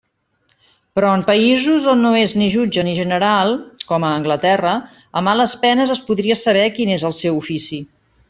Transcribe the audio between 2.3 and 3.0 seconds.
ni jutge ni